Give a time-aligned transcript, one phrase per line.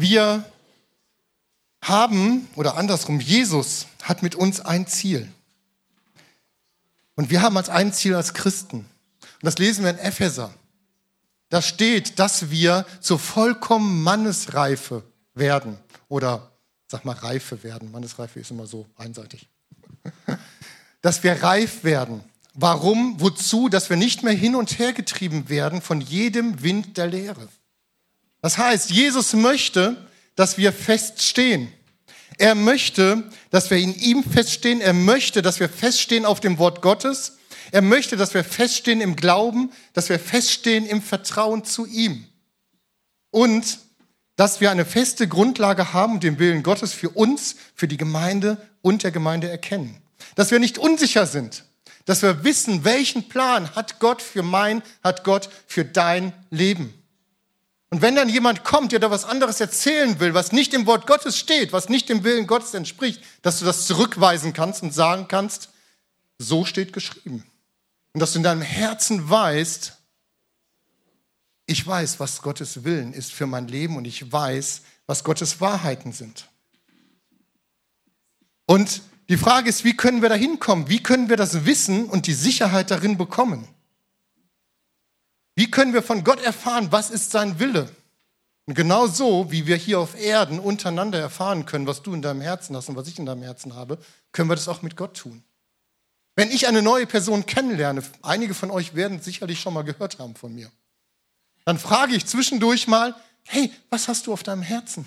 [0.00, 0.44] Wir
[1.82, 5.30] haben, oder andersrum, Jesus hat mit uns ein Ziel.
[7.16, 8.78] Und wir haben als ein Ziel als Christen.
[8.78, 10.54] Und das lesen wir in Epheser.
[11.50, 15.02] Da steht, dass wir zur vollkommenen Mannesreife
[15.34, 15.76] werden.
[16.08, 16.50] Oder
[16.86, 17.92] sag mal Reife werden.
[17.92, 19.48] Mannesreife ist immer so einseitig.
[21.02, 22.22] Dass wir reif werden.
[22.54, 23.20] Warum?
[23.20, 23.68] Wozu?
[23.68, 27.48] Dass wir nicht mehr hin und her getrieben werden von jedem Wind der Lehre.
[28.42, 31.72] Das heißt, Jesus möchte, dass wir feststehen.
[32.38, 34.80] Er möchte, dass wir in ihm feststehen.
[34.80, 37.36] Er möchte, dass wir feststehen auf dem Wort Gottes.
[37.70, 42.24] Er möchte, dass wir feststehen im Glauben, dass wir feststehen im Vertrauen zu ihm.
[43.30, 43.78] Und
[44.36, 48.56] dass wir eine feste Grundlage haben und den Willen Gottes für uns, für die Gemeinde
[48.80, 50.00] und der Gemeinde erkennen.
[50.34, 51.64] Dass wir nicht unsicher sind,
[52.06, 56.94] dass wir wissen, welchen Plan hat Gott für mein, hat Gott für dein Leben.
[57.90, 61.08] Und wenn dann jemand kommt, der da was anderes erzählen will, was nicht im Wort
[61.08, 65.26] Gottes steht, was nicht dem Willen Gottes entspricht, dass du das zurückweisen kannst und sagen
[65.26, 65.70] kannst,
[66.38, 67.44] so steht geschrieben.
[68.12, 69.96] Und dass du in deinem Herzen weißt,
[71.66, 76.12] ich weiß, was Gottes Willen ist für mein Leben und ich weiß, was Gottes Wahrheiten
[76.12, 76.48] sind.
[78.66, 80.88] Und die Frage ist, wie können wir da hinkommen?
[80.88, 83.66] Wie können wir das Wissen und die Sicherheit darin bekommen?
[85.60, 87.86] Wie können wir von Gott erfahren, was ist sein Wille?
[88.64, 92.40] Und genau so, wie wir hier auf Erden untereinander erfahren können, was du in deinem
[92.40, 93.98] Herzen hast und was ich in deinem Herzen habe,
[94.32, 95.44] können wir das auch mit Gott tun.
[96.34, 100.34] Wenn ich eine neue Person kennenlerne, einige von euch werden sicherlich schon mal gehört haben
[100.34, 100.72] von mir,
[101.66, 105.06] dann frage ich zwischendurch mal, hey, was hast du auf deinem Herzen?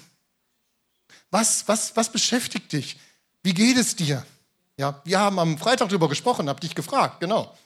[1.31, 3.00] Was, was, was beschäftigt dich?
[3.42, 4.24] Wie geht es dir?
[4.78, 7.58] Ja, wir haben am Freitag darüber gesprochen, habe dich gefragt, genau.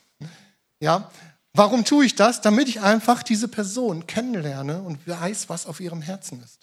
[0.79, 1.11] Ja,
[1.57, 2.41] Warum tue ich das?
[2.41, 6.59] Damit ich einfach diese Person kennenlerne und weiß, was auf ihrem Herzen ist.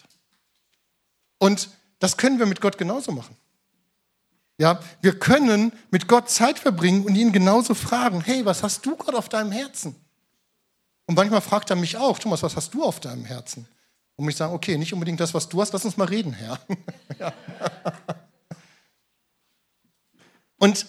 [1.37, 3.35] Und das können wir mit Gott genauso machen.
[4.57, 8.95] Ja, wir können mit Gott Zeit verbringen und ihn genauso fragen, hey, was hast du
[8.95, 9.97] Gott auf deinem Herzen?
[11.07, 13.67] Und manchmal fragt er mich auch, Thomas, was hast du auf deinem Herzen?
[14.15, 16.57] Und ich sage, okay, nicht unbedingt das, was du hast, lass uns mal reden, Herr.
[17.19, 17.33] ja.
[20.57, 20.85] Und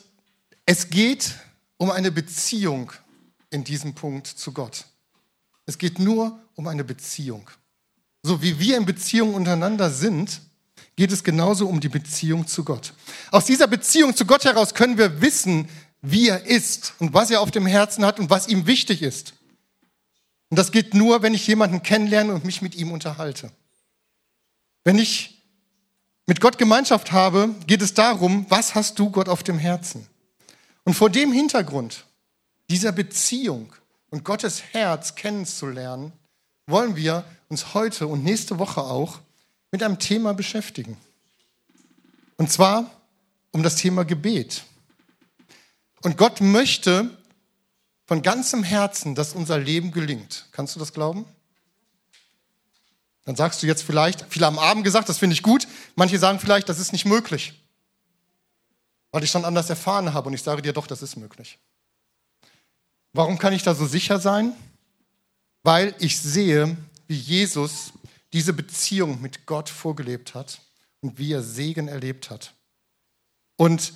[0.64, 1.34] es geht
[1.76, 2.92] um eine Beziehung
[3.50, 4.86] in diesem Punkt zu Gott.
[5.66, 7.50] Es geht nur um eine Beziehung.
[8.22, 10.40] So wie wir in Beziehung untereinander sind,
[10.96, 12.94] geht es genauso um die Beziehung zu Gott.
[13.30, 15.68] Aus dieser Beziehung zu Gott heraus können wir wissen,
[16.02, 19.34] wie er ist und was er auf dem Herzen hat und was ihm wichtig ist.
[20.48, 23.50] Und das geht nur, wenn ich jemanden kennenlerne und mich mit ihm unterhalte.
[24.84, 25.42] Wenn ich
[26.26, 30.06] mit Gott Gemeinschaft habe, geht es darum, was hast du Gott auf dem Herzen?
[30.84, 32.04] Und vor dem Hintergrund
[32.70, 33.72] dieser Beziehung
[34.10, 36.12] und Gottes Herz kennenzulernen,
[36.66, 39.20] wollen wir uns heute und nächste Woche auch
[39.70, 40.96] mit einem Thema beschäftigen.
[42.36, 42.90] Und zwar
[43.52, 44.64] um das Thema Gebet.
[46.02, 47.10] Und Gott möchte
[48.06, 50.46] von ganzem Herzen, dass unser Leben gelingt.
[50.52, 51.24] Kannst du das glauben?
[53.24, 55.66] Dann sagst du jetzt vielleicht, viele haben Abend gesagt, das finde ich gut.
[55.96, 57.60] Manche sagen vielleicht, das ist nicht möglich.
[59.10, 61.58] Weil ich schon anders erfahren habe und ich sage dir doch, das ist möglich.
[63.16, 64.52] Warum kann ich da so sicher sein?
[65.62, 66.76] Weil ich sehe,
[67.08, 67.92] wie Jesus
[68.32, 70.60] diese Beziehung mit Gott vorgelebt hat
[71.00, 72.52] und wie er Segen erlebt hat.
[73.56, 73.94] Und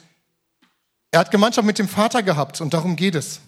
[1.10, 3.41] er hat Gemeinschaft mit dem Vater gehabt und darum geht es.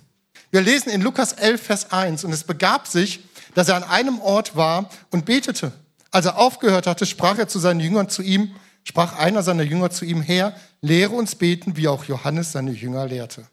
[0.50, 3.20] Wir lesen in Lukas 11, Vers 1 und es begab sich,
[3.54, 5.72] dass er an einem Ort war und betete.
[6.10, 8.54] Als er aufgehört hatte, sprach er zu seinen Jüngern zu ihm,
[8.84, 13.06] sprach einer seiner Jünger zu ihm her, lehre uns beten, wie auch Johannes seine Jünger
[13.06, 13.46] lehrte.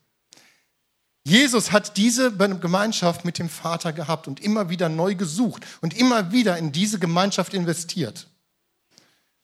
[1.26, 6.32] Jesus hat diese Gemeinschaft mit dem Vater gehabt und immer wieder neu gesucht und immer
[6.32, 8.28] wieder in diese Gemeinschaft investiert.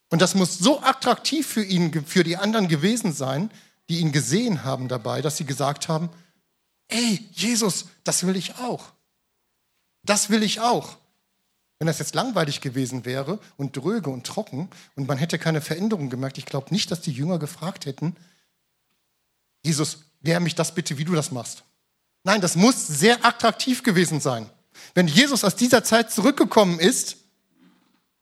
[0.09, 3.51] Und das muss so attraktiv für ihn, für die anderen gewesen sein,
[3.89, 6.09] die ihn gesehen haben dabei, dass sie gesagt haben,
[6.87, 8.91] ey, Jesus, das will ich auch.
[10.03, 10.97] Das will ich auch.
[11.77, 16.09] Wenn das jetzt langweilig gewesen wäre und dröge und trocken und man hätte keine Veränderung
[16.09, 18.16] gemerkt, ich glaube nicht, dass die Jünger gefragt hätten,
[19.63, 21.63] Jesus, lehr mich das bitte, wie du das machst.
[22.23, 24.49] Nein, das muss sehr attraktiv gewesen sein.
[24.93, 27.17] Wenn Jesus aus dieser Zeit zurückgekommen ist,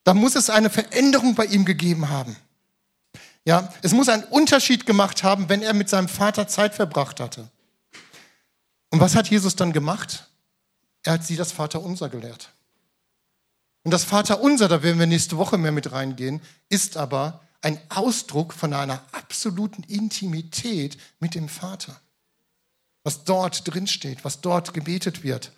[0.03, 2.35] dann muss es eine Veränderung bei ihm gegeben haben.
[3.45, 7.49] Ja, es muss einen Unterschied gemacht haben, wenn er mit seinem Vater Zeit verbracht hatte.
[8.89, 10.27] Und was hat Jesus dann gemacht?
[11.03, 12.49] Er hat sie das Vaterunser gelehrt.
[13.83, 18.53] Und das Vaterunser, da werden wir nächste Woche mehr mit reingehen, ist aber ein Ausdruck
[18.53, 21.99] von einer absoluten Intimität mit dem Vater
[23.03, 25.51] was dort drin steht, was dort gebetet wird.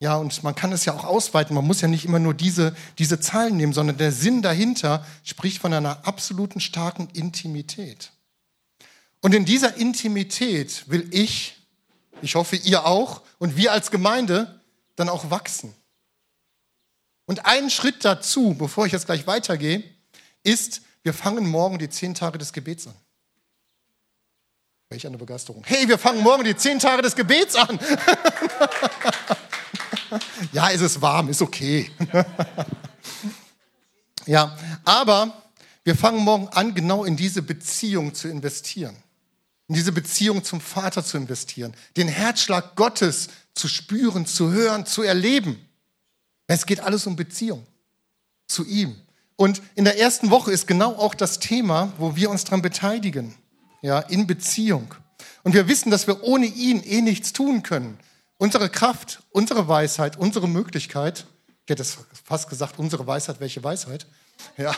[0.00, 1.54] Ja, und man kann es ja auch ausweiten.
[1.54, 5.60] Man muss ja nicht immer nur diese, diese Zahlen nehmen, sondern der Sinn dahinter spricht
[5.60, 8.10] von einer absoluten starken Intimität.
[9.20, 11.56] Und in dieser Intimität will ich,
[12.20, 14.60] ich hoffe ihr auch und wir als Gemeinde
[14.96, 15.72] dann auch wachsen.
[17.26, 19.84] Und ein Schritt dazu, bevor ich jetzt gleich weitergehe,
[20.42, 22.94] ist, wir fangen morgen die zehn Tage des Gebets an.
[24.88, 25.64] Welch eine Begeisterung.
[25.66, 27.78] Hey, wir fangen morgen die zehn Tage des Gebets an.
[30.52, 31.90] ja, es ist warm, ist okay.
[34.26, 35.42] ja, aber
[35.82, 38.96] wir fangen morgen an, genau in diese Beziehung zu investieren.
[39.68, 41.74] In diese Beziehung zum Vater zu investieren.
[41.96, 45.66] Den Herzschlag Gottes zu spüren, zu hören, zu erleben.
[46.46, 47.66] Es geht alles um Beziehung
[48.46, 49.00] zu ihm.
[49.36, 53.34] Und in der ersten Woche ist genau auch das Thema, wo wir uns daran beteiligen.
[53.80, 54.94] Ja, in Beziehung.
[55.42, 57.98] Und wir wissen, dass wir ohne ihn eh nichts tun können.
[58.38, 61.26] Unsere Kraft, unsere Weisheit, unsere Möglichkeit,
[61.64, 64.06] ich hätte es fast gesagt, unsere Weisheit, welche Weisheit?
[64.56, 64.74] Ja,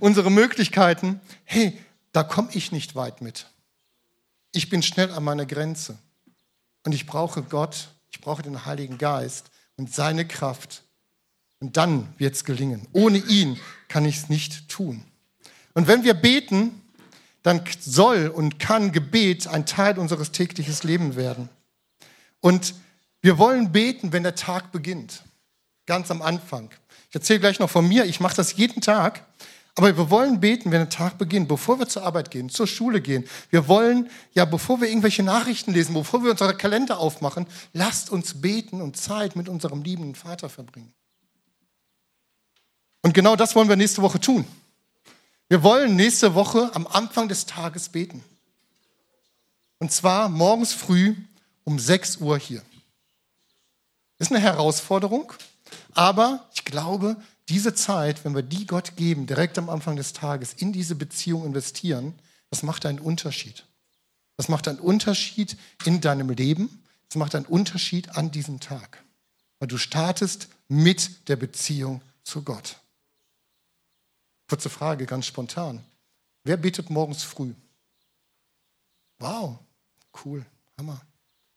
[0.00, 1.78] unsere Möglichkeiten, hey,
[2.12, 3.46] da komme ich nicht weit mit.
[4.52, 5.98] Ich bin schnell an meiner Grenze.
[6.84, 10.82] Und ich brauche Gott, ich brauche den Heiligen Geist und seine Kraft.
[11.62, 12.88] Und dann wird es gelingen.
[12.92, 13.56] Ohne ihn
[13.86, 15.04] kann ich es nicht tun.
[15.74, 16.82] Und wenn wir beten,
[17.44, 21.48] dann soll und kann Gebet ein Teil unseres täglichen Lebens werden.
[22.40, 22.74] Und
[23.20, 25.22] wir wollen beten, wenn der Tag beginnt.
[25.86, 26.68] Ganz am Anfang.
[27.10, 29.24] Ich erzähle gleich noch von mir, ich mache das jeden Tag.
[29.76, 33.00] Aber wir wollen beten, wenn der Tag beginnt, bevor wir zur Arbeit gehen, zur Schule
[33.00, 33.24] gehen.
[33.50, 38.40] Wir wollen, ja, bevor wir irgendwelche Nachrichten lesen, bevor wir unsere Kalender aufmachen, lasst uns
[38.40, 40.92] beten und Zeit mit unserem liebenden Vater verbringen.
[43.02, 44.46] Und genau das wollen wir nächste Woche tun.
[45.48, 48.24] Wir wollen nächste Woche am Anfang des Tages beten.
[49.78, 51.14] Und zwar morgens früh
[51.64, 52.62] um 6 Uhr hier.
[54.18, 55.32] Ist eine Herausforderung,
[55.94, 57.16] aber ich glaube,
[57.48, 61.44] diese Zeit, wenn wir die Gott geben, direkt am Anfang des Tages in diese Beziehung
[61.44, 62.14] investieren,
[62.50, 63.66] das macht einen Unterschied.
[64.36, 66.82] Das macht einen Unterschied in deinem Leben.
[67.08, 69.02] Das macht einen Unterschied an diesem Tag.
[69.58, 72.76] Weil du startest mit der Beziehung zu Gott.
[74.48, 75.84] Kurze Frage, ganz spontan.
[76.44, 77.52] Wer betet morgens früh?
[79.18, 79.58] Wow,
[80.24, 80.44] cool,
[80.76, 81.00] Hammer.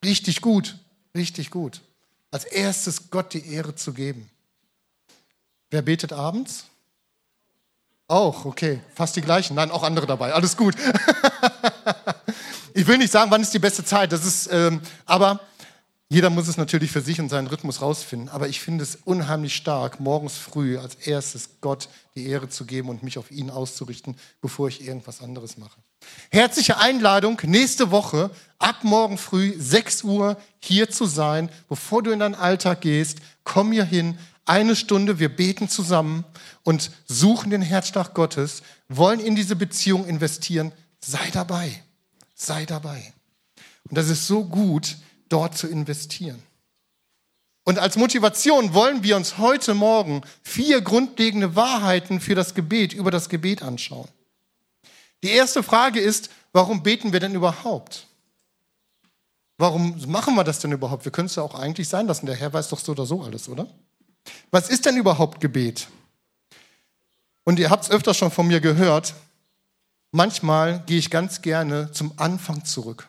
[0.03, 0.77] Richtig gut,
[1.15, 1.81] richtig gut.
[2.31, 4.29] Als erstes Gott die Ehre zu geben.
[5.71, 6.65] Wer betet abends?
[8.07, 9.55] Auch, okay, fast die gleichen.
[9.55, 10.33] Nein, auch andere dabei.
[10.33, 10.75] Alles gut.
[12.75, 14.11] ich will nicht sagen, wann ist die beste Zeit.
[14.11, 15.39] Das ist, ähm, aber
[16.15, 18.29] jeder muss es natürlich für sich und seinen Rhythmus rausfinden.
[18.29, 22.87] Aber ich finde es unheimlich stark, morgens früh als erstes Gott die Ehre zu geben
[22.87, 25.77] und mich auf ihn auszurichten, bevor ich irgendwas anderes mache.
[26.31, 32.19] Herzliche Einladung, nächste Woche ab morgen früh 6 Uhr hier zu sein, bevor du in
[32.19, 33.17] deinen Alltag gehst.
[33.43, 36.23] Komm hier hin, eine Stunde, wir beten zusammen
[36.63, 40.71] und suchen den Herzschlag Gottes, wollen in diese Beziehung investieren.
[41.01, 41.83] Sei dabei,
[42.35, 43.11] sei dabei.
[43.89, 44.95] Und das ist so gut,
[45.29, 46.41] dort zu investieren.
[47.63, 53.09] Und als Motivation wollen wir uns heute Morgen vier grundlegende Wahrheiten für das Gebet, über
[53.09, 54.07] das Gebet anschauen.
[55.23, 58.05] Die erste Frage ist, warum beten wir denn überhaupt?
[59.57, 61.05] Warum machen wir das denn überhaupt?
[61.05, 62.27] Wir können es ja auch eigentlich sein lassen.
[62.27, 63.67] Der Herr weiß doch so oder so alles, oder?
[64.51, 65.87] Was ist denn überhaupt Gebet?
[67.45, 69.15] Und ihr habt es öfter schon von mir gehört.
[70.11, 73.07] Manchmal gehe ich ganz gerne zum Anfang zurück.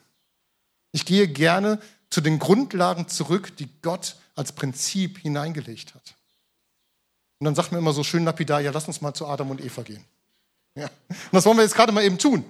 [0.92, 1.80] Ich gehe gerne
[2.16, 6.14] zu den Grundlagen zurück, die Gott als Prinzip hineingelegt hat.
[7.38, 9.62] Und dann sagt man immer so schön lapidar, ja, lass uns mal zu Adam und
[9.62, 10.02] Eva gehen.
[10.76, 10.87] Ja.
[11.11, 12.42] Und das wollen wir jetzt gerade mal eben tun.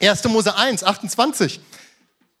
[0.00, 0.24] 1.
[0.28, 1.60] Mose 1, 28.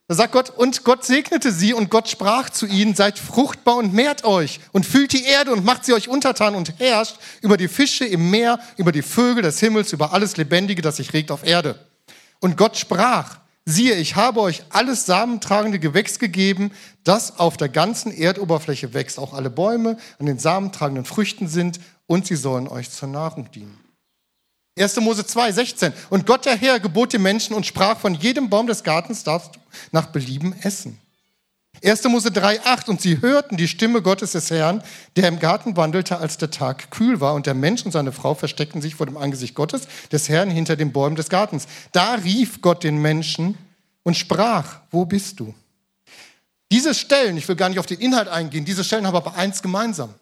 [0.08, 3.92] Da sagt Gott, und Gott segnete sie und Gott sprach zu ihnen, seid fruchtbar und
[3.92, 7.68] mehrt euch und füllt die Erde und macht sie euch untertan und herrscht über die
[7.68, 11.44] Fische im Meer, über die Vögel des Himmels, über alles Lebendige, das sich regt auf
[11.44, 11.78] Erde.
[12.38, 16.72] Und Gott sprach, Siehe, ich habe euch alles samentragende Gewächs gegeben,
[17.04, 19.18] das auf der ganzen Erdoberfläche wächst.
[19.18, 23.78] Auch alle Bäume an den samentragenden Früchten sind und sie sollen euch zur Nahrung dienen.
[24.78, 24.96] 1.
[25.00, 25.92] Mose 2, 16.
[26.08, 29.56] Und Gott der Herr gebot den Menschen und sprach, von jedem Baum des Gartens darfst
[29.56, 29.60] du
[29.92, 30.98] nach Belieben essen.
[31.82, 32.04] 1.
[32.04, 32.88] Mose 3, 8.
[32.88, 34.82] Und sie hörten die Stimme Gottes des Herrn,
[35.16, 37.34] der im Garten wandelte, als der Tag kühl war.
[37.34, 40.76] Und der Mensch und seine Frau versteckten sich vor dem Angesicht Gottes, des Herrn, hinter
[40.76, 41.66] den Bäumen des Gartens.
[41.92, 43.56] Da rief Gott den Menschen
[44.02, 45.54] und sprach, wo bist du?
[46.72, 49.60] Diese Stellen, ich will gar nicht auf den Inhalt eingehen, diese Stellen haben aber eins
[49.62, 50.14] gemeinsam.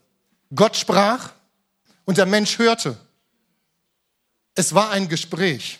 [0.54, 1.32] Gott sprach
[2.06, 2.96] und der Mensch hörte.
[4.54, 5.78] Es war ein Gespräch.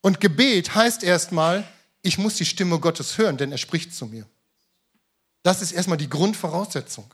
[0.00, 1.64] Und Gebet heißt erstmal,
[2.06, 4.26] ich muss die Stimme Gottes hören, denn er spricht zu mir.
[5.42, 7.12] Das ist erstmal die Grundvoraussetzung.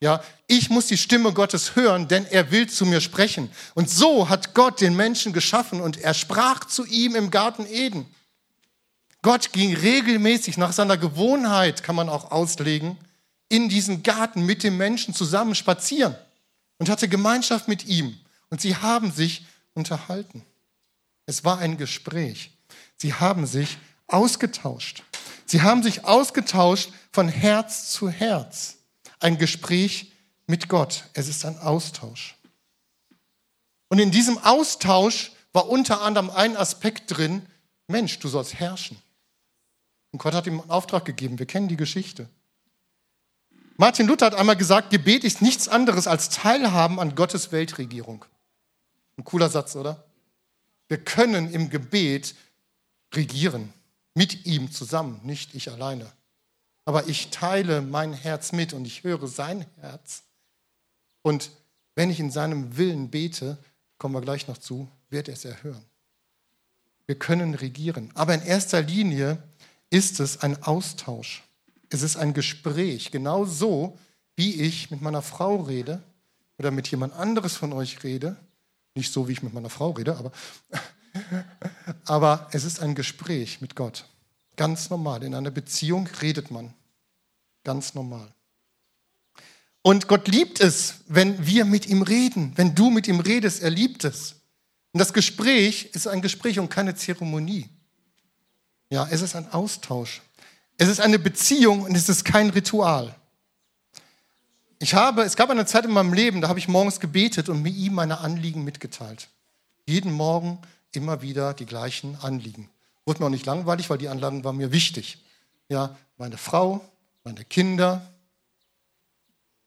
[0.00, 3.50] Ja, ich muss die Stimme Gottes hören, denn er will zu mir sprechen.
[3.74, 8.06] Und so hat Gott den Menschen geschaffen und er sprach zu ihm im Garten Eden.
[9.22, 12.98] Gott ging regelmäßig nach seiner Gewohnheit, kann man auch auslegen,
[13.48, 16.14] in diesen Garten mit dem Menschen zusammen spazieren
[16.78, 18.18] und hatte Gemeinschaft mit ihm.
[18.50, 20.44] Und sie haben sich unterhalten.
[21.24, 22.55] Es war ein Gespräch.
[22.96, 25.02] Sie haben sich ausgetauscht.
[25.44, 28.76] Sie haben sich ausgetauscht von Herz zu Herz
[29.20, 30.12] ein Gespräch
[30.46, 31.04] mit Gott.
[31.14, 32.36] Es ist ein Austausch.
[33.88, 37.46] Und in diesem Austausch war unter anderem ein Aspekt drin,
[37.88, 38.98] Mensch, du sollst herrschen.
[40.10, 41.38] Und Gott hat ihm einen Auftrag gegeben.
[41.38, 42.28] Wir kennen die Geschichte.
[43.76, 48.24] Martin Luther hat einmal gesagt, Gebet ist nichts anderes als Teilhaben an Gottes Weltregierung.
[49.18, 50.04] Ein cooler Satz, oder?
[50.88, 52.34] Wir können im Gebet
[53.14, 53.72] regieren,
[54.14, 56.12] mit ihm zusammen, nicht ich alleine
[56.86, 60.22] aber ich teile mein Herz mit und ich höre sein Herz.
[61.20, 61.50] Und
[61.96, 63.58] wenn ich in seinem Willen bete,
[63.98, 65.84] kommen wir gleich noch zu, wird er es erhören.
[67.06, 69.42] Wir können regieren, aber in erster Linie
[69.90, 71.42] ist es ein Austausch.
[71.88, 73.98] Es ist ein Gespräch, genau so,
[74.36, 76.02] wie ich mit meiner Frau rede
[76.58, 78.36] oder mit jemand anderes von euch rede.
[78.94, 80.32] Nicht so, wie ich mit meiner Frau rede, aber,
[82.04, 84.04] aber es ist ein Gespräch mit Gott.
[84.56, 85.22] Ganz normal.
[85.22, 86.72] In einer Beziehung redet man.
[87.64, 88.28] Ganz normal.
[89.82, 92.52] Und Gott liebt es, wenn wir mit ihm reden.
[92.56, 94.36] Wenn du mit ihm redest, er liebt es.
[94.92, 97.68] Und das Gespräch ist ein Gespräch und keine Zeremonie.
[98.90, 100.22] Ja, es ist ein Austausch.
[100.78, 103.14] Es ist eine Beziehung und es ist kein Ritual.
[104.78, 107.62] Ich habe, es gab eine Zeit in meinem Leben, da habe ich morgens gebetet und
[107.62, 109.28] mir ihm meine Anliegen mitgeteilt.
[109.86, 110.58] Jeden Morgen
[110.96, 112.68] immer wieder die gleichen Anliegen.
[113.04, 115.18] Wurde mir auch nicht langweilig, weil die Anlagen waren mir wichtig.
[115.68, 116.84] Ja, meine Frau,
[117.24, 118.06] meine Kinder,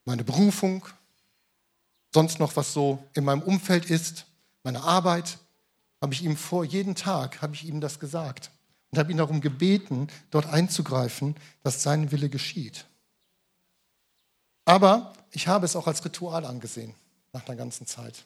[0.06, 0.86] meine Berufung,
[2.14, 4.26] sonst noch was so in meinem Umfeld ist,
[4.64, 5.38] meine Arbeit,
[6.02, 8.52] habe ich ihm vor, jeden Tag habe ich ihm das gesagt
[8.92, 12.86] und habe ihn darum gebeten, dort einzugreifen, dass sein Wille geschieht.
[14.66, 16.94] Aber ich habe es auch als Ritual angesehen,
[17.34, 18.26] nach einer ganzen Zeit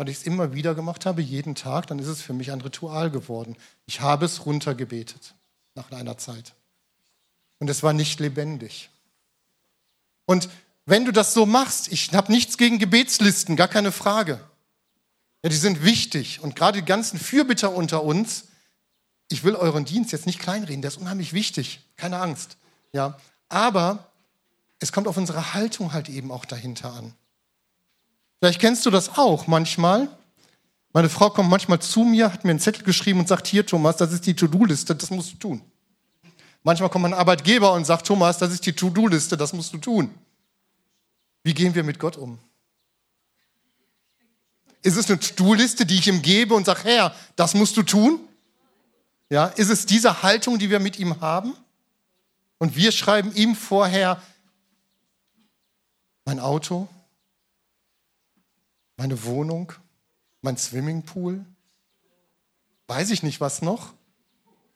[0.00, 2.62] weil ich es immer wieder gemacht habe, jeden Tag, dann ist es für mich ein
[2.62, 3.54] Ritual geworden.
[3.84, 5.34] Ich habe es runtergebetet
[5.74, 6.54] nach einer Zeit.
[7.58, 8.88] Und es war nicht lebendig.
[10.24, 10.48] Und
[10.86, 14.40] wenn du das so machst, ich habe nichts gegen Gebetslisten, gar keine Frage.
[15.42, 16.40] Ja, die sind wichtig.
[16.40, 18.44] Und gerade die ganzen Fürbitter unter uns,
[19.28, 22.56] ich will euren Dienst jetzt nicht kleinreden, der ist unheimlich wichtig, keine Angst.
[22.94, 24.10] Ja, aber
[24.78, 27.14] es kommt auf unsere Haltung halt eben auch dahinter an.
[28.40, 30.08] Vielleicht kennst du das auch manchmal.
[30.92, 33.98] Meine Frau kommt manchmal zu mir, hat mir einen Zettel geschrieben und sagt, hier Thomas,
[33.98, 35.62] das ist die To-Do-Liste, das musst du tun.
[36.62, 40.12] Manchmal kommt ein Arbeitgeber und sagt, Thomas, das ist die To-Do-Liste, das musst du tun.
[41.42, 42.38] Wie gehen wir mit Gott um?
[44.82, 48.20] Ist es eine To-Do-Liste, die ich ihm gebe und sage, Herr, das musst du tun?
[49.28, 51.54] Ja, ist es diese Haltung, die wir mit ihm haben?
[52.58, 54.20] Und wir schreiben ihm vorher
[56.24, 56.88] mein Auto,
[59.00, 59.72] meine Wohnung,
[60.42, 61.42] mein Swimmingpool,
[62.86, 63.94] weiß ich nicht was noch.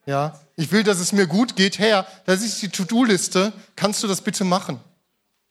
[0.06, 1.78] Ja, ich will, dass es mir gut geht.
[1.78, 3.52] Herr, das ist die To-Do-Liste.
[3.76, 4.80] Kannst du das bitte machen?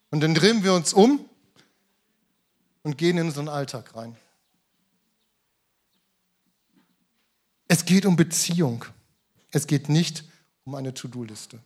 [0.09, 1.23] Und dann drehen wir uns um
[2.81, 4.17] und gehen in unseren Alltag rein.
[7.67, 8.85] Es geht um Beziehung.
[9.51, 10.23] Es geht nicht
[10.63, 11.59] um eine To-Do-Liste.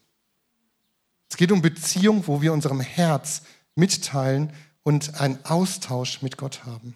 [1.29, 3.43] Es geht um Beziehung, wo wir unserem Herz
[3.75, 4.51] mitteilen,
[4.87, 6.95] und einen Austausch mit Gott haben.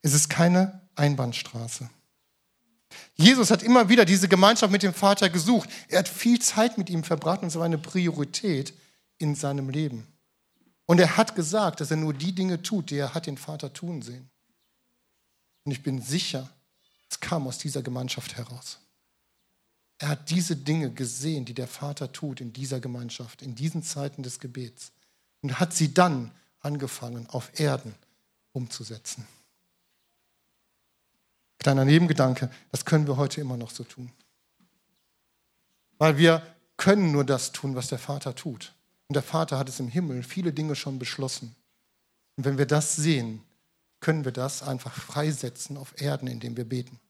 [0.00, 1.90] Es ist keine Einbahnstraße.
[3.16, 5.68] Jesus hat immer wieder diese Gemeinschaft mit dem Vater gesucht.
[5.88, 8.72] Er hat viel Zeit mit ihm verbracht und es war eine Priorität
[9.18, 10.06] in seinem Leben.
[10.86, 13.74] Und er hat gesagt, dass er nur die Dinge tut, die er hat den Vater
[13.74, 14.30] tun sehen.
[15.64, 16.48] Und ich bin sicher,
[17.10, 18.78] es kam aus dieser Gemeinschaft heraus.
[19.98, 24.22] Er hat diese Dinge gesehen, die der Vater tut in dieser Gemeinschaft, in diesen Zeiten
[24.22, 24.92] des Gebets.
[25.42, 27.94] Und hat sie dann angefangen, auf Erden
[28.52, 29.26] umzusetzen.
[31.58, 34.12] Kleiner Nebengedanke, das können wir heute immer noch so tun.
[35.98, 36.42] Weil wir
[36.76, 38.74] können nur das tun, was der Vater tut.
[39.08, 41.54] Und der Vater hat es im Himmel viele Dinge schon beschlossen.
[42.36, 43.42] Und wenn wir das sehen,
[44.00, 47.00] können wir das einfach freisetzen auf Erden, indem wir beten.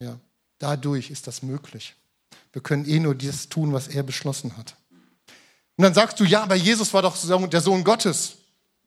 [0.00, 0.18] Ja,
[0.58, 1.94] dadurch ist das möglich.
[2.52, 4.76] Wir können eh nur das tun, was er beschlossen hat.
[5.76, 7.16] Und dann sagst du, ja, aber Jesus war doch
[7.48, 8.36] der Sohn Gottes.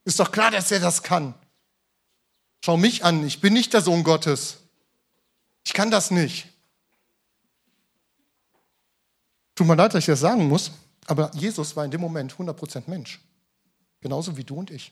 [0.05, 1.33] Ist doch klar, dass er das kann.
[2.63, 4.57] Schau mich an, ich bin nicht der Sohn Gottes.
[5.65, 6.47] Ich kann das nicht.
[9.55, 10.71] Tut mir leid, dass ich das sagen muss,
[11.07, 13.19] Aber Jesus war in dem Moment 100% Mensch.
[14.01, 14.91] Genauso wie du und ich.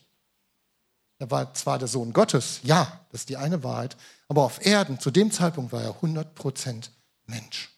[1.18, 3.96] Er war zwar der Sohn Gottes, ja, das ist die eine Wahrheit,
[4.28, 6.90] aber auf Erden, zu dem Zeitpunkt war er 100%
[7.26, 7.70] Mensch.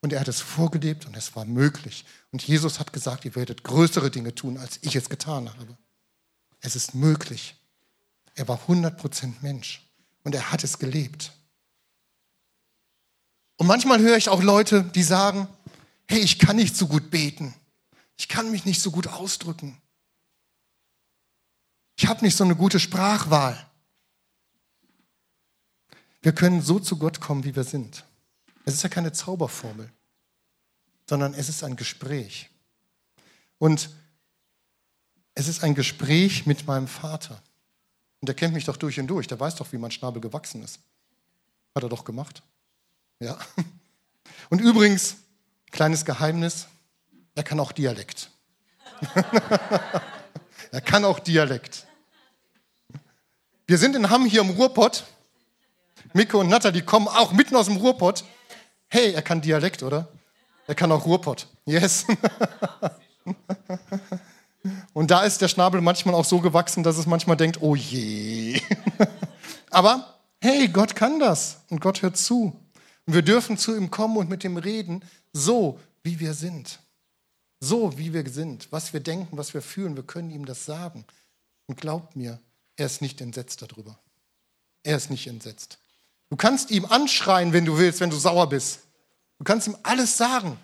[0.00, 2.04] Und er hat es vorgelebt und es war möglich.
[2.32, 5.78] Und Jesus hat gesagt, ihr werdet größere Dinge tun, als ich es getan habe.
[6.64, 7.56] Es ist möglich.
[8.34, 9.86] Er war 100% Mensch
[10.22, 11.32] und er hat es gelebt.
[13.56, 15.46] Und manchmal höre ich auch Leute, die sagen,
[16.08, 17.54] hey, ich kann nicht so gut beten.
[18.16, 19.78] Ich kann mich nicht so gut ausdrücken.
[21.96, 23.70] Ich habe nicht so eine gute Sprachwahl.
[26.22, 28.06] Wir können so zu Gott kommen, wie wir sind.
[28.64, 29.92] Es ist ja keine Zauberformel,
[31.06, 32.48] sondern es ist ein Gespräch.
[33.58, 33.90] Und
[35.34, 37.42] es ist ein Gespräch mit meinem Vater.
[38.20, 39.26] Und der kennt mich doch durch und durch.
[39.26, 40.78] Der weiß doch, wie mein Schnabel gewachsen ist.
[41.74, 42.42] Hat er doch gemacht.
[43.20, 43.36] Ja.
[44.50, 45.16] Und übrigens,
[45.70, 46.66] kleines Geheimnis,
[47.34, 48.30] er kann auch Dialekt.
[50.70, 51.86] er kann auch Dialekt.
[53.66, 55.04] Wir sind in Hamm hier im Ruhrpott.
[56.12, 58.24] Mikko und Natter, die kommen auch mitten aus dem Ruhrpott.
[58.88, 60.08] Hey, er kann Dialekt, oder?
[60.66, 61.48] Er kann auch Ruhrpott.
[61.64, 62.06] Yes.
[64.92, 68.60] Und da ist der Schnabel manchmal auch so gewachsen, dass es manchmal denkt, oh je.
[69.70, 72.58] Aber hey, Gott kann das und Gott hört zu.
[73.06, 76.80] Und wir dürfen zu ihm kommen und mit ihm reden, so wie wir sind.
[77.60, 81.04] So wie wir sind, was wir denken, was wir fühlen, wir können ihm das sagen.
[81.66, 82.40] Und glaubt mir,
[82.76, 83.98] er ist nicht entsetzt darüber.
[84.82, 85.78] Er ist nicht entsetzt.
[86.30, 88.80] Du kannst ihm anschreien, wenn du willst, wenn du sauer bist.
[89.38, 90.58] Du kannst ihm alles sagen.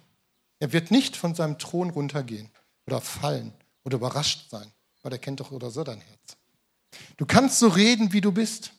[0.59, 2.51] Er wird nicht von seinem Thron runtergehen
[2.87, 3.53] oder fallen
[3.91, 4.71] oder überrascht sein,
[5.03, 6.37] weil er kennt doch oder so dein Herz.
[7.17, 8.73] Du kannst so reden, wie du bist.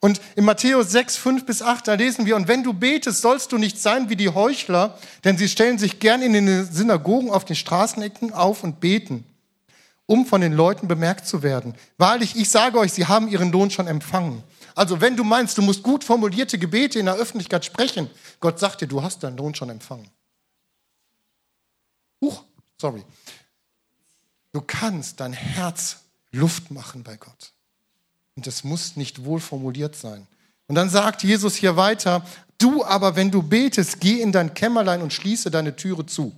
[0.00, 3.50] Und in Matthäus 6, 5 bis 8, da lesen wir, und wenn du betest, sollst
[3.50, 7.44] du nicht sein wie die Heuchler, denn sie stellen sich gern in den Synagogen auf
[7.44, 9.24] den Straßenecken auf und beten,
[10.06, 11.74] um von den Leuten bemerkt zu werden.
[11.96, 14.44] Wahrlich, ich sage euch, sie haben ihren Lohn schon empfangen.
[14.76, 18.08] Also wenn du meinst, du musst gut formulierte Gebete in der Öffentlichkeit sprechen,
[18.38, 20.08] Gott sagt dir, du hast deinen Lohn schon empfangen.
[22.20, 22.44] Huch,
[22.80, 23.02] sorry.
[24.52, 25.98] Du kannst dein Herz
[26.30, 27.52] Luft machen bei Gott.
[28.36, 30.26] Und es muss nicht wohl formuliert sein.
[30.66, 32.24] Und dann sagt Jesus hier weiter,
[32.58, 36.34] du aber, wenn du betest, geh in dein Kämmerlein und schließe deine Türe zu.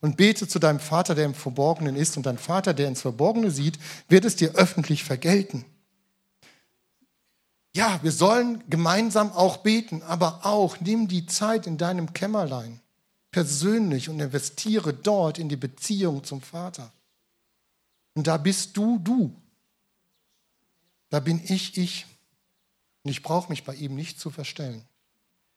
[0.00, 2.16] Und bete zu deinem Vater, der im Verborgenen ist.
[2.16, 5.64] Und dein Vater, der ins Verborgene sieht, wird es dir öffentlich vergelten.
[7.72, 12.80] Ja, wir sollen gemeinsam auch beten, aber auch nimm die Zeit in deinem Kämmerlein
[13.30, 16.92] persönlich und investiere dort in die Beziehung zum Vater.
[18.14, 19.34] Und da bist du du.
[21.08, 22.06] Da bin ich ich.
[23.02, 24.84] Und ich brauche mich bei ihm nicht zu verstellen.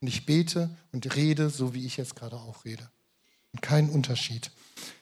[0.01, 2.89] Und ich bete und rede, so wie ich jetzt gerade auch rede.
[3.51, 4.51] Und kein Unterschied.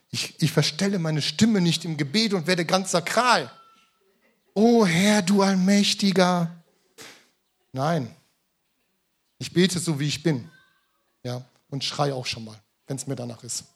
[0.09, 3.51] Ich, ich verstelle meine Stimme nicht im Gebet und werde ganz sakral.
[4.53, 6.63] O Herr, du Allmächtiger.
[7.71, 8.13] Nein.
[9.37, 10.49] Ich bete so, wie ich bin.
[11.23, 13.70] Ja, und schreie auch schon mal, wenn es mir danach ist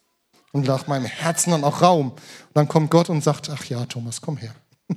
[0.55, 2.11] und nach meinem Herzen dann auch Raum.
[2.11, 2.21] Und
[2.53, 4.55] dann kommt Gott und sagt, ach ja, Thomas, komm her.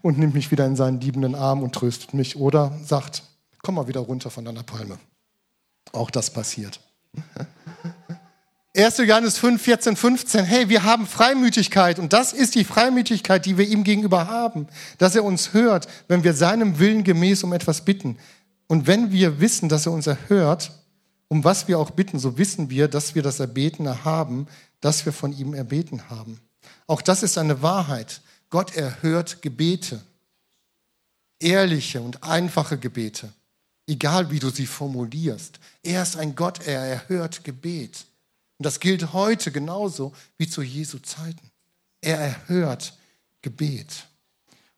[0.00, 2.34] und nimmt mich wieder in seinen liebenden Arm und tröstet mich.
[2.36, 3.24] Oder sagt,
[3.62, 4.98] komm mal wieder runter von deiner Palme.
[5.92, 6.80] Auch das passiert.
[8.74, 8.96] 1.
[8.98, 10.44] Johannes 5, 14, 15.
[10.46, 15.14] Hey, wir haben Freimütigkeit und das ist die Freimütigkeit, die wir ihm gegenüber haben, dass
[15.14, 18.16] er uns hört, wenn wir seinem Willen gemäß um etwas bitten.
[18.66, 20.72] Und wenn wir wissen, dass er uns erhört,
[21.28, 24.46] um was wir auch bitten, so wissen wir, dass wir das Erbetene haben,
[24.80, 26.40] das wir von ihm erbeten haben.
[26.86, 28.22] Auch das ist eine Wahrheit.
[28.50, 30.00] Gott erhört Gebete,
[31.38, 33.30] ehrliche und einfache Gebete,
[33.86, 35.60] egal wie du sie formulierst.
[35.82, 38.06] Er ist ein Gott, er erhört Gebet.
[38.58, 41.50] Und das gilt heute genauso wie zu Jesu Zeiten.
[42.00, 42.96] Er erhört
[43.42, 44.06] Gebet.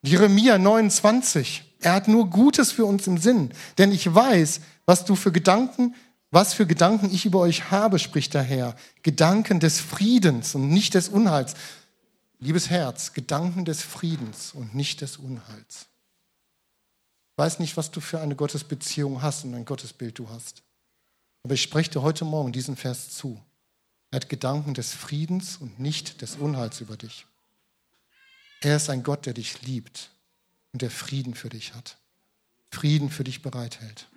[0.03, 5.15] Jeremia 29, er hat nur Gutes für uns im Sinn, denn ich weiß, was du
[5.15, 5.95] für Gedanken
[6.31, 8.77] was für Gedanken ich über euch habe, spricht der Herr.
[9.03, 11.55] Gedanken des Friedens und nicht des Unheils.
[12.39, 15.87] Liebes Herz, Gedanken des Friedens und nicht des Unheils.
[17.33, 20.63] Ich weiß nicht, was du für eine Gottesbeziehung hast und ein Gottesbild du hast.
[21.43, 23.41] Aber ich spreche dir heute Morgen diesen Vers zu.
[24.11, 27.27] Er hat Gedanken des Friedens und nicht des Unheils über dich.
[28.61, 30.11] Er ist ein Gott, der dich liebt
[30.73, 31.97] und der Frieden für dich hat.
[32.71, 34.10] Frieden für dich bereithält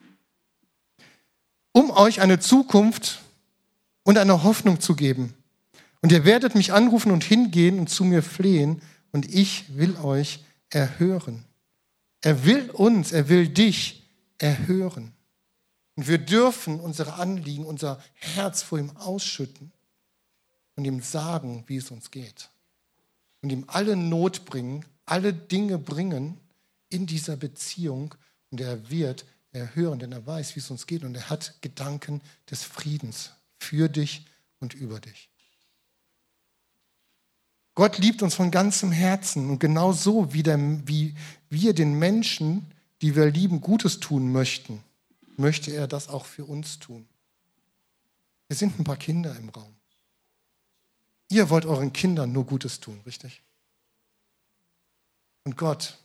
[1.74, 3.20] um euch eine Zukunft
[4.04, 5.34] und eine Hoffnung zu geben.
[6.02, 8.82] Und ihr werdet mich anrufen und hingehen und zu mir flehen
[9.12, 11.44] und ich will euch erhören.
[12.22, 14.04] Er will uns, er will dich
[14.38, 15.14] erhören.
[15.96, 19.72] Und wir dürfen unsere Anliegen, unser Herz vor ihm ausschütten.
[20.76, 22.50] und ihm sagen, wie es uns geht.
[23.44, 26.40] Und ihm alle Not bringen, alle Dinge bringen
[26.90, 28.16] in dieser Beziehung.
[28.50, 31.04] Und er wird erhören, denn er weiß, wie es uns geht.
[31.04, 34.26] Und er hat Gedanken des Friedens für dich
[34.60, 35.30] und über dich.
[37.76, 41.16] Gott liebt uns von ganzem Herzen und genau so, wie, der, wie
[41.50, 44.84] wir den Menschen, die wir lieben, Gutes tun möchten,
[45.38, 47.08] möchte er das auch für uns tun.
[48.48, 49.74] Wir sind ein paar Kinder im Raum.
[51.30, 53.42] Ihr wollt euren Kindern nur Gutes tun, richtig?
[55.46, 55.98] Und Gott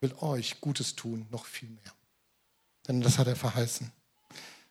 [0.00, 1.94] will euch Gutes tun, noch viel mehr.
[2.88, 3.90] Denn das hat er verheißen.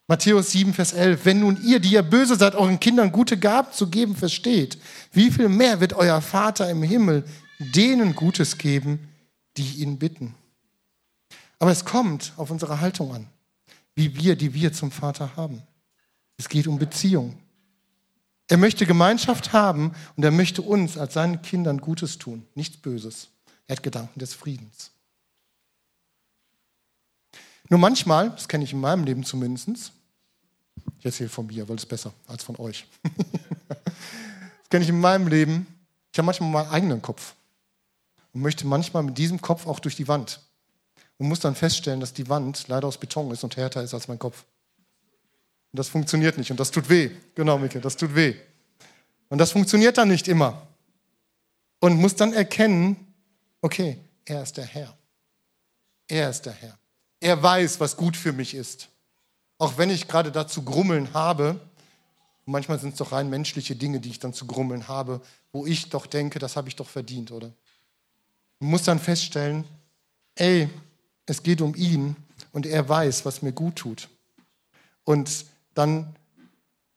[0.08, 1.26] Matthäus 7, Vers 11.
[1.26, 4.78] Wenn nun ihr, die ihr böse seid, euren Kindern gute Gaben zu geben versteht,
[5.13, 7.24] wie viel mehr wird euer Vater im Himmel
[7.60, 9.08] denen Gutes geben,
[9.56, 10.36] die ihn bitten?
[11.60, 13.28] Aber es kommt auf unsere Haltung an,
[13.95, 15.62] wie wir, die wir zum Vater haben.
[16.38, 17.38] Es geht um Beziehung.
[18.47, 23.30] Er möchte Gemeinschaft haben und er möchte uns als seinen Kindern Gutes tun, nichts Böses.
[23.67, 24.91] Er hat Gedanken des Friedens.
[27.69, 29.93] Nur manchmal, das kenne ich in meinem Leben zumindest,
[31.00, 32.86] ich erzähle von mir, weil es besser als von euch.
[33.67, 35.65] das kenne ich in meinem Leben.
[36.12, 37.34] Ich habe manchmal meinen eigenen Kopf
[38.34, 40.41] und möchte manchmal mit diesem Kopf auch durch die Wand
[41.17, 44.08] und muss dann feststellen, dass die Wand leider aus Beton ist und härter ist als
[44.08, 44.43] mein Kopf.
[45.71, 47.12] Und das funktioniert nicht und das tut weh.
[47.36, 48.36] Genau, Micke, das tut weh.
[49.30, 50.67] Und das funktioniert dann nicht immer.
[51.80, 53.13] Und muss dann erkennen,
[53.62, 54.95] okay, er ist der Herr.
[56.08, 56.78] Er ist der Herr.
[57.21, 58.89] Er weiß, was gut für mich ist.
[59.57, 61.60] Auch wenn ich gerade dazu grummeln habe,
[62.45, 65.89] manchmal sind es doch rein menschliche Dinge, die ich dann zu grummeln habe, wo ich
[65.89, 67.53] doch denke, das habe ich doch verdient, oder?
[68.60, 69.63] Ich muss dann feststellen,
[70.36, 70.67] ey,
[71.27, 72.15] es geht um ihn
[72.51, 74.10] und er weiß, was mir gut tut.
[75.03, 76.15] Und dann,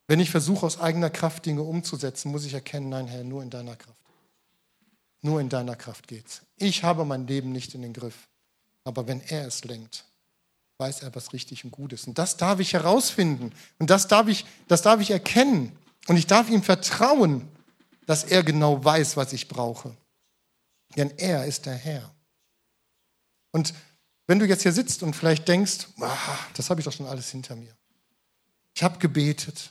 [0.07, 3.51] wenn ich versuche, aus eigener Kraft Dinge umzusetzen, muss ich erkennen, nein, Herr, nur in
[3.51, 3.99] deiner Kraft.
[5.21, 6.43] Nur in deiner Kraft geht's.
[6.57, 8.29] Ich habe mein Leben nicht in den Griff.
[8.85, 10.05] Aber wenn er es lenkt,
[10.79, 12.07] weiß er, was richtig und gut ist.
[12.07, 13.53] Und das darf ich herausfinden.
[13.79, 15.77] Und das darf ich, das darf ich erkennen.
[16.07, 17.49] Und ich darf ihm vertrauen,
[18.07, 19.97] dass er genau weiß, was ich brauche.
[20.97, 22.11] Denn er ist der Herr.
[23.53, 23.73] Und
[24.27, 27.31] wenn du jetzt hier sitzt und vielleicht denkst, ah, das habe ich doch schon alles
[27.31, 27.75] hinter mir.
[28.75, 29.71] Ich habe gebetet.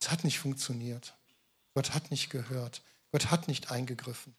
[0.00, 1.14] Es hat nicht funktioniert.
[1.74, 2.82] Gott hat nicht gehört.
[3.12, 4.34] Gott hat nicht eingegriffen.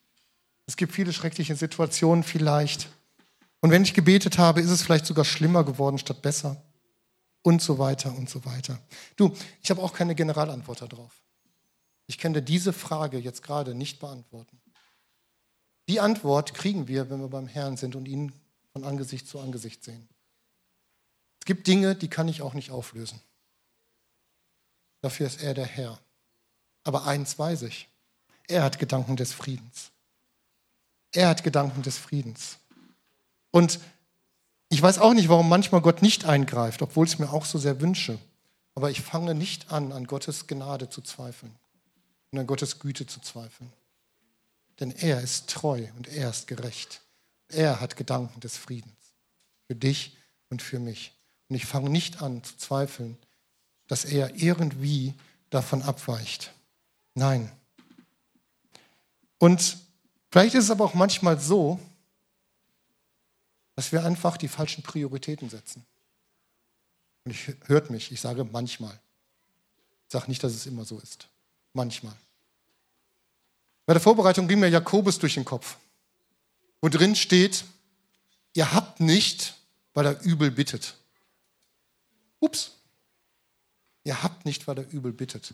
[0.65, 2.89] Es gibt viele schreckliche Situationen vielleicht.
[3.61, 6.61] Und wenn ich gebetet habe, ist es vielleicht sogar schlimmer geworden statt besser.
[7.43, 8.79] Und so weiter und so weiter.
[9.15, 11.23] Du, ich habe auch keine Generalantwort darauf.
[12.05, 14.61] Ich kann diese Frage jetzt gerade nicht beantworten.
[15.87, 18.31] Die Antwort kriegen wir, wenn wir beim Herrn sind und ihn
[18.73, 20.07] von Angesicht zu Angesicht sehen.
[21.39, 23.19] Es gibt Dinge, die kann ich auch nicht auflösen.
[25.01, 25.99] Dafür ist er der Herr.
[26.83, 27.89] Aber eins weiß ich.
[28.47, 29.91] Er hat Gedanken des Friedens.
[31.11, 32.57] Er hat Gedanken des Friedens.
[33.51, 33.79] Und
[34.69, 37.59] ich weiß auch nicht, warum manchmal Gott nicht eingreift, obwohl ich es mir auch so
[37.59, 38.17] sehr wünsche.
[38.73, 41.53] Aber ich fange nicht an, an Gottes Gnade zu zweifeln
[42.31, 43.71] und an Gottes Güte zu zweifeln.
[44.79, 47.01] Denn er ist treu und er ist gerecht.
[47.49, 48.95] Er hat Gedanken des Friedens
[49.67, 50.15] für dich
[50.49, 51.13] und für mich.
[51.49, 53.17] Und ich fange nicht an zu zweifeln,
[53.87, 55.13] dass er irgendwie
[55.49, 56.53] davon abweicht.
[57.13, 57.51] Nein.
[59.37, 59.77] Und
[60.31, 61.77] vielleicht ist es aber auch manchmal so,
[63.75, 65.85] dass wir einfach die falschen Prioritäten setzen.
[67.23, 68.99] Und ich hört mich, ich sage manchmal.
[70.07, 71.27] Ich sage nicht, dass es immer so ist.
[71.73, 72.15] Manchmal.
[73.85, 75.77] Bei der Vorbereitung ging mir Jakobus durch den Kopf,
[76.81, 77.63] wo drin steht,
[78.53, 79.55] ihr habt nicht,
[79.93, 80.95] weil er übel bittet.
[82.39, 82.71] Ups.
[84.03, 85.53] Ihr habt nicht, weil er übel bittet.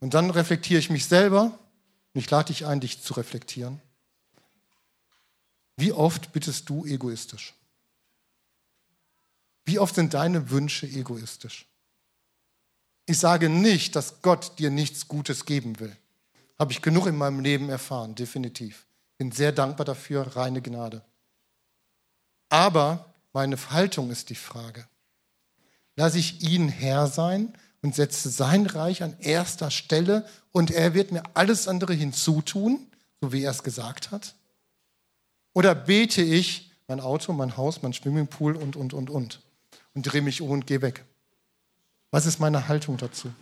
[0.00, 1.58] Und dann reflektiere ich mich selber
[2.14, 3.80] und ich lade dich ein, dich zu reflektieren.
[5.76, 7.54] Wie oft bittest du egoistisch?
[9.64, 11.66] Wie oft sind deine Wünsche egoistisch?
[13.06, 15.96] Ich sage nicht, dass Gott dir nichts Gutes geben will.
[16.58, 18.86] Habe ich genug in meinem Leben erfahren, definitiv.
[19.18, 21.02] Bin sehr dankbar dafür, reine Gnade.
[22.48, 24.86] Aber meine Haltung ist die Frage.
[25.96, 31.12] Lasse ich ihn Herr sein und setze sein Reich an erster Stelle und er wird
[31.12, 32.86] mir alles andere hinzutun,
[33.20, 34.34] so wie er es gesagt hat?
[35.52, 39.40] Oder bete ich mein Auto, mein Haus, mein Swimmingpool und, und, und, und
[39.94, 41.04] und drehe mich um und gehe weg?
[42.10, 43.32] Was ist meine Haltung dazu?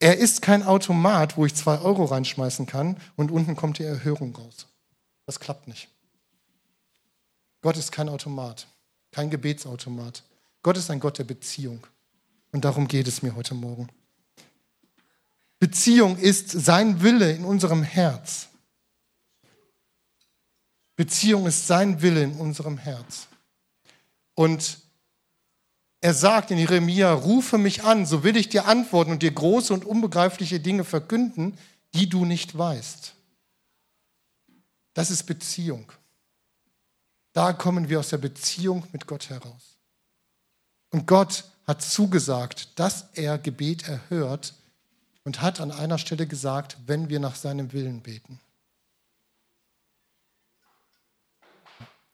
[0.00, 4.34] Er ist kein Automat, wo ich zwei Euro reinschmeißen kann und unten kommt die Erhöhung
[4.34, 4.66] raus.
[5.26, 5.88] Das klappt nicht.
[7.60, 8.68] Gott ist kein Automat,
[9.10, 10.22] kein Gebetsautomat.
[10.62, 11.84] Gott ist ein Gott der Beziehung.
[12.52, 13.88] Und darum geht es mir heute Morgen.
[15.58, 18.48] Beziehung ist sein Wille in unserem Herz.
[20.98, 23.28] Beziehung ist sein Wille in unserem Herz.
[24.34, 24.78] Und
[26.00, 29.72] er sagt in Jeremia, rufe mich an, so will ich dir antworten und dir große
[29.72, 31.56] und unbegreifliche Dinge verkünden,
[31.94, 33.14] die du nicht weißt.
[34.94, 35.92] Das ist Beziehung.
[37.32, 39.78] Da kommen wir aus der Beziehung mit Gott heraus.
[40.90, 44.52] Und Gott hat zugesagt, dass er Gebet erhört
[45.22, 48.40] und hat an einer Stelle gesagt, wenn wir nach seinem Willen beten.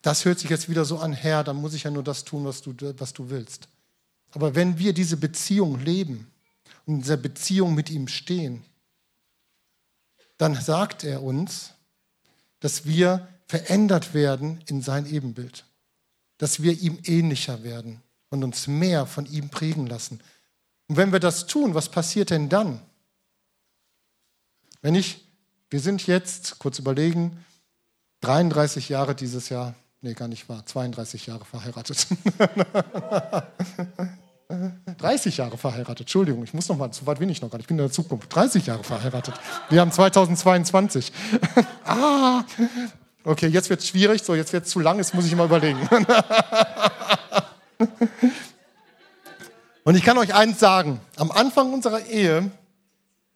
[0.05, 2.45] Das hört sich jetzt wieder so an, Herr, dann muss ich ja nur das tun,
[2.45, 3.69] was du, was du willst.
[4.33, 6.31] Aber wenn wir diese Beziehung leben
[6.85, 8.62] und in dieser Beziehung mit ihm stehen,
[10.37, 11.71] dann sagt er uns,
[12.61, 15.64] dass wir verändert werden in sein Ebenbild,
[16.37, 20.21] dass wir ihm ähnlicher werden und uns mehr von ihm prägen lassen.
[20.87, 22.79] Und wenn wir das tun, was passiert denn dann?
[24.83, 25.27] Wenn ich,
[25.71, 27.43] wir sind jetzt, kurz überlegen,
[28.21, 32.07] 33 Jahre dieses Jahr, nee, gar nicht wahr, 32 Jahre verheiratet.
[34.99, 37.64] 30 Jahre verheiratet, Entschuldigung, ich muss noch mal, so weit bin ich noch gar nicht,
[37.64, 38.33] ich bin in der Zukunft.
[38.35, 39.35] 30 Jahre verheiratet.
[39.71, 41.11] Wir haben 2022.
[41.87, 42.45] ah,
[43.25, 45.47] okay, jetzt wird es schwierig, so, jetzt wird es zu lang, jetzt muss ich mal
[45.47, 45.81] überlegen.
[49.85, 52.51] Und ich kann euch eins sagen, am Anfang unserer Ehe,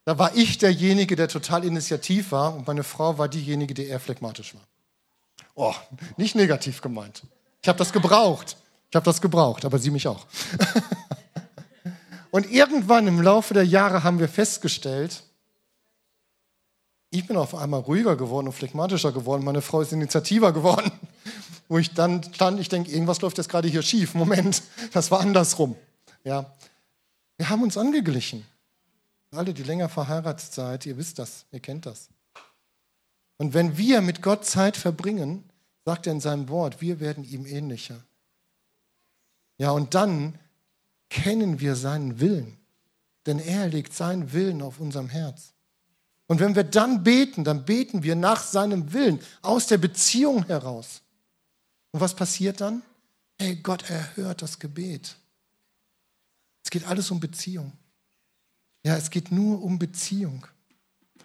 [0.05, 4.01] da war ich derjenige, der total initiativ war und meine Frau war diejenige, die eher
[4.01, 4.63] phlegmatisch war.
[5.61, 5.75] Oh,
[6.17, 7.25] nicht negativ gemeint.
[7.63, 8.57] Ich habe das gebraucht.
[8.91, 10.25] Ich habe das gebraucht, aber sie mich auch.
[12.31, 15.25] Und irgendwann im Laufe der Jahre haben wir festgestellt,
[17.11, 19.45] ich bin auf einmal ruhiger geworden und phlegmatischer geworden.
[19.45, 20.93] Meine Frau ist initiativer geworden.
[21.67, 24.15] Wo ich dann stand, ich denke, irgendwas läuft jetzt gerade hier schief.
[24.15, 25.75] Moment, das war andersrum.
[26.23, 26.53] Ja.
[27.37, 28.47] Wir haben uns angeglichen.
[29.33, 32.11] Alle, die länger verheiratet seid, ihr wisst das, ihr kennt das.
[33.39, 35.49] Und wenn wir mit Gott Zeit verbringen,
[35.85, 38.05] sagt er in seinem Wort, wir werden ihm ähnlicher.
[39.57, 40.39] Ja, und dann
[41.09, 42.59] kennen wir seinen Willen,
[43.27, 45.55] denn er legt seinen Willen auf unserem Herz.
[46.27, 51.01] Und wenn wir dann beten, dann beten wir nach seinem Willen, aus der Beziehung heraus.
[51.91, 52.83] Und was passiert dann?
[53.39, 55.17] Hey, Gott erhört das Gebet.
[56.63, 57.73] Es geht alles um Beziehung.
[58.85, 60.47] Ja, es geht nur um Beziehung.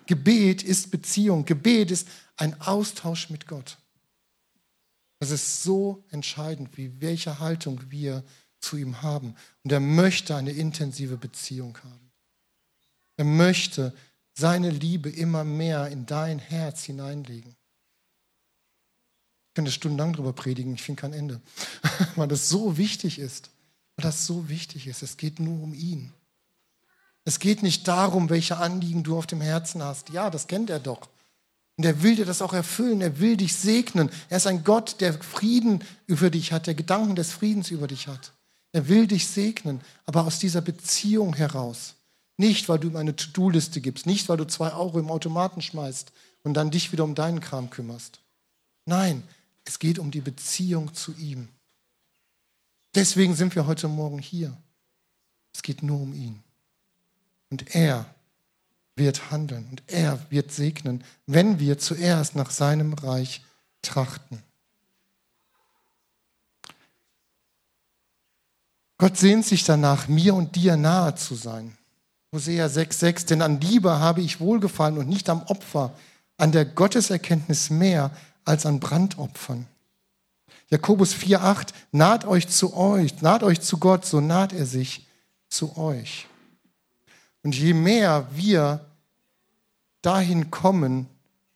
[0.06, 1.46] Gebet ist Beziehung.
[1.46, 3.78] Gebet ist ein Austausch mit Gott.
[5.20, 8.24] Das ist so entscheidend, wie welche Haltung wir
[8.60, 9.36] zu ihm haben.
[9.64, 12.12] Und er möchte eine intensive Beziehung haben.
[13.18, 13.94] Er möchte
[14.34, 17.56] seine Liebe immer mehr in dein Herz hineinlegen.
[19.50, 21.40] Ich könnte stundenlang darüber predigen, ich finde kein Ende.
[22.16, 23.52] Weil das so wichtig ist.
[23.96, 25.04] Weil das so wichtig ist.
[25.04, 26.12] Es geht nur um ihn.
[27.26, 30.10] Es geht nicht darum, welche Anliegen du auf dem Herzen hast.
[30.10, 31.08] Ja, das kennt er doch.
[31.78, 33.02] Und er will dir das auch erfüllen.
[33.02, 34.12] Er will dich segnen.
[34.30, 38.08] Er ist ein Gott, der Frieden über dich hat, der Gedanken des Friedens über dich
[38.08, 38.34] hat.
[38.74, 41.96] Er will dich segnen, aber aus dieser Beziehung heraus.
[42.38, 46.12] Nicht, weil du ihm eine To-Do-Liste gibst, nicht, weil du zwei Euro im Automaten schmeißt
[46.44, 48.20] und dann dich wieder um deinen Kram kümmerst.
[48.86, 49.24] Nein,
[49.66, 51.48] es geht um die Beziehung zu ihm.
[52.96, 54.56] Deswegen sind wir heute Morgen hier.
[55.54, 56.44] Es geht nur um ihn.
[57.54, 58.08] Und er
[58.96, 63.44] wird handeln und er wird segnen, wenn wir zuerst nach seinem Reich
[63.84, 64.42] trachten.
[68.98, 71.78] Gott sehnt sich danach, mir und dir nahe zu sein.
[72.32, 75.94] Hosea 6,6, denn an Liebe habe ich wohlgefallen und nicht am Opfer,
[76.38, 78.10] an der Gotteserkenntnis mehr
[78.46, 79.68] als an Brandopfern.
[80.72, 85.06] Jakobus 4,8, naht euch zu euch, naht euch zu Gott, so naht er sich
[85.50, 86.26] zu euch.
[87.44, 88.86] Und je mehr wir
[90.02, 91.08] dahin kommen,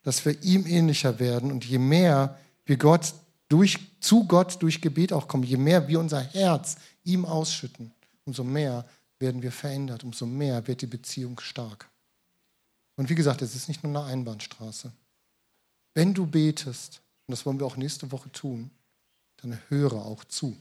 [0.04, 3.14] dass wir ihm ähnlicher werden und je mehr wir Gott
[3.50, 7.92] durch, zu Gott durch Gebet auch kommen, je mehr wir unser Herz ihm ausschütten,
[8.26, 8.86] umso mehr
[9.20, 11.90] werden wir verändert, umso mehr wird die Beziehung stark.
[12.96, 14.92] Und wie gesagt, es ist nicht nur eine Einbahnstraße.
[15.94, 18.70] Wenn du betest, und das wollen wir auch nächste Woche tun,
[19.38, 20.58] dann höre auch zu.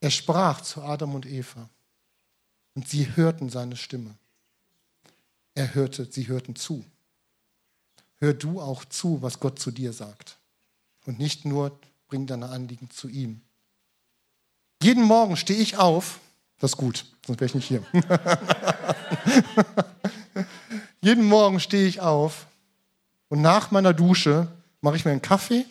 [0.00, 1.68] Er sprach zu Adam und Eva
[2.74, 4.14] und sie hörten seine Stimme.
[5.54, 6.84] Er hörte, sie hörten zu.
[8.16, 10.36] Hör du auch zu, was Gott zu dir sagt.
[11.06, 13.40] Und nicht nur bring deine Anliegen zu ihm.
[14.82, 16.20] Jeden Morgen stehe ich auf,
[16.58, 17.84] das ist gut, sonst wäre ich nicht hier.
[21.00, 22.46] Jeden Morgen stehe ich auf
[23.28, 24.48] und nach meiner Dusche
[24.80, 25.64] mache ich mir einen Kaffee.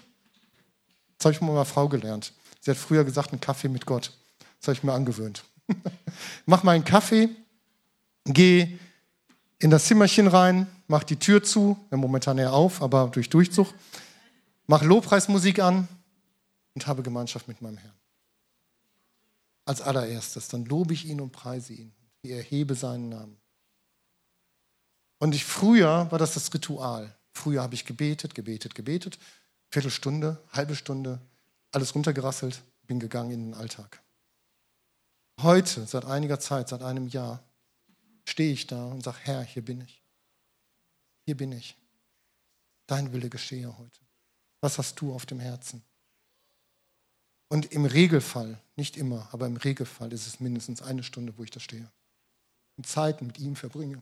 [1.17, 2.33] Das habe ich von meiner Frau gelernt.
[2.59, 4.11] Sie hat früher gesagt, einen Kaffee mit Gott.
[4.59, 5.43] Das habe ich mir angewöhnt.
[6.45, 7.29] Mach mal einen Kaffee,
[8.25, 8.79] gehe
[9.59, 13.73] in das Zimmerchen rein, mach die Tür zu, ja, momentan eher auf, aber durch Durchzug,
[14.67, 15.87] mach Lobpreismusik an
[16.75, 17.93] und habe Gemeinschaft mit meinem Herrn.
[19.65, 23.37] Als allererstes, dann lobe ich ihn und preise ihn, ich erhebe seinen Namen.
[25.19, 27.15] Und ich, früher war das das Ritual.
[27.31, 29.17] Früher habe ich gebetet, gebetet, gebetet,
[29.69, 31.21] Viertelstunde, halbe Stunde,
[31.71, 34.01] alles runtergerasselt, bin gegangen in den Alltag.
[35.41, 37.43] Heute, seit einiger Zeit, seit einem Jahr,
[38.25, 40.01] stehe ich da und sage, Herr, hier bin ich.
[41.25, 41.75] Hier bin ich.
[42.87, 43.99] Dein Wille geschehe heute.
[44.61, 45.83] Was hast du auf dem Herzen?
[47.49, 51.51] Und im Regelfall, nicht immer, aber im Regelfall ist es mindestens eine Stunde, wo ich
[51.51, 51.91] da stehe.
[52.77, 54.01] Und Zeit mit ihm verbringe.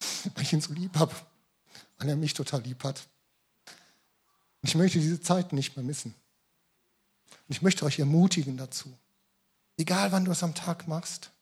[0.34, 1.14] Weil ich ihn so lieb habe.
[1.98, 3.06] Weil er mich total lieb hat.
[4.62, 6.14] Und ich möchte diese Zeit nicht mehr missen.
[7.48, 8.96] Und ich möchte euch ermutigen dazu.
[9.76, 11.32] Egal wann du es am Tag machst,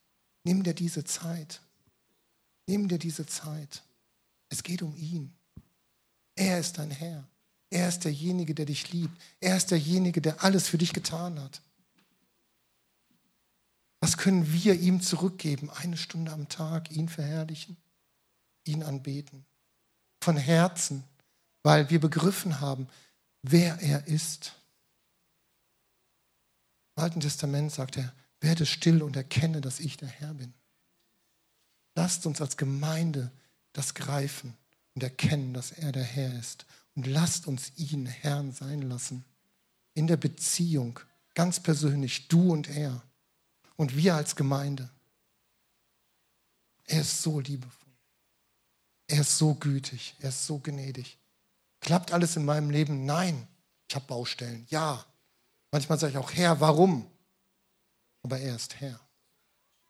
[0.45, 1.61] nimm dir diese Zeit.
[2.66, 3.83] Nimm dir diese Zeit.
[4.49, 5.33] Es geht um ihn.
[6.35, 7.27] Er ist dein Herr.
[7.71, 9.18] Er ist derjenige, der dich liebt.
[9.40, 11.62] Er ist derjenige, der alles für dich getan hat.
[14.01, 15.71] Was können wir ihm zurückgeben?
[15.71, 17.77] Eine Stunde am Tag, ihn verherrlichen,
[18.64, 19.47] ihn anbeten.
[20.23, 21.05] Von Herzen,
[21.62, 22.88] weil wir begriffen haben,
[23.42, 24.55] wer er ist.
[26.97, 30.52] Im Alten Testament sagt er, werde still und erkenne, dass ich der Herr bin.
[31.94, 33.31] Lasst uns als Gemeinde
[33.72, 34.55] das greifen
[34.94, 36.66] und erkennen, dass er der Herr ist.
[36.94, 39.24] Und lasst uns ihn Herrn sein lassen.
[39.94, 41.00] In der Beziehung,
[41.35, 43.02] ganz persönlich, du und er.
[43.76, 44.90] Und wir als Gemeinde.
[46.85, 47.92] Er ist so liebevoll.
[49.07, 50.14] Er ist so gütig.
[50.20, 51.18] Er ist so gnädig.
[51.81, 53.07] Klappt alles in meinem Leben?
[53.07, 53.46] Nein.
[53.88, 54.66] Ich habe Baustellen.
[54.68, 55.05] Ja.
[55.70, 57.07] Manchmal sage ich auch, Herr, warum?
[58.23, 59.01] Aber er ist Herr.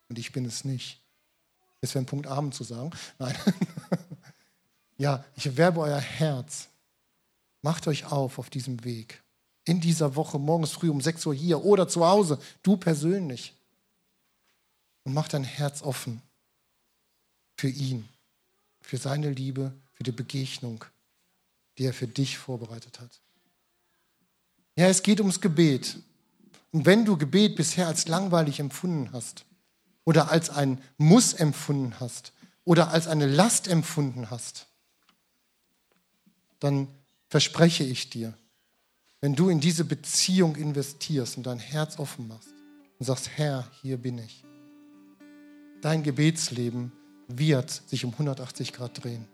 [0.09, 1.01] Und ich bin es nicht.
[1.81, 2.90] Jetzt wäre ein Punkt Abend zu sagen.
[3.18, 3.37] Nein.
[4.99, 6.68] ja, ich werbe euer Herz.
[7.61, 9.23] Macht euch auf auf diesem Weg.
[9.64, 13.55] In dieser Woche, morgens früh um 6 Uhr hier oder zu Hause, du persönlich.
[15.05, 16.23] Und mach dein Herz offen
[17.57, 18.09] für ihn,
[18.81, 20.85] für seine Liebe, für die Begegnung,
[21.79, 23.21] die er für dich vorbereitet hat.
[24.77, 25.97] Ja, es geht ums Gebet.
[26.72, 29.44] Und wenn du Gebet bisher als langweilig empfunden hast
[30.04, 32.32] oder als ein Muss empfunden hast
[32.64, 34.66] oder als eine Last empfunden hast,
[36.61, 36.88] dann
[37.28, 38.35] verspreche ich dir,
[39.20, 42.54] wenn du in diese Beziehung investierst und dein Herz offen machst
[42.98, 44.42] und sagst, Herr, hier bin ich,
[45.82, 46.90] dein Gebetsleben
[47.28, 49.26] wird sich um 180 Grad drehen.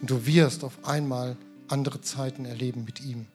[0.00, 1.36] Und du wirst auf einmal
[1.68, 3.26] andere Zeiten erleben mit ihm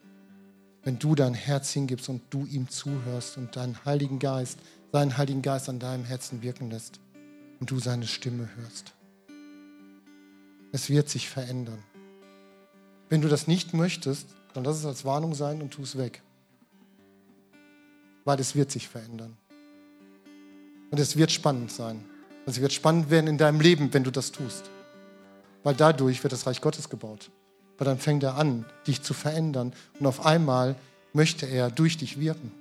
[0.83, 4.59] wenn du dein Herz hingibst und du ihm zuhörst und deinen Heiligen Geist,
[4.91, 6.99] seinen Heiligen Geist an deinem Herzen wirken lässt
[7.59, 8.93] und du seine Stimme hörst.
[10.71, 11.79] Es wird sich verändern.
[13.09, 16.21] Wenn du das nicht möchtest, dann lass es als Warnung sein und tu es weg.
[18.25, 19.37] Weil es wird sich verändern.
[20.91, 22.03] Und es wird spannend sein.
[22.45, 24.69] Es wird spannend werden in deinem Leben, wenn du das tust.
[25.63, 27.31] Weil dadurch wird das Reich Gottes gebaut.
[27.77, 29.73] Weil dann fängt er an, dich zu verändern.
[29.99, 30.75] Und auf einmal
[31.13, 32.51] möchte er durch dich wirken.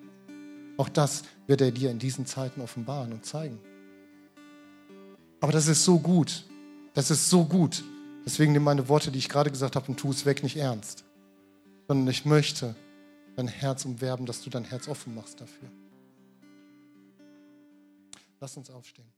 [0.76, 3.58] Auch das wird er dir in diesen Zeiten offenbaren und zeigen.
[5.40, 6.44] Aber das ist so gut.
[6.94, 7.84] Das ist so gut.
[8.24, 11.04] Deswegen nimm meine Worte, die ich gerade gesagt habe, und tu es weg nicht ernst.
[11.88, 12.74] Sondern ich möchte
[13.36, 15.68] dein Herz umwerben, dass du dein Herz offen machst dafür.
[18.40, 19.12] Lass uns aufstehen.